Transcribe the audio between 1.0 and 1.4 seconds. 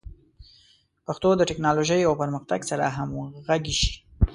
پښتو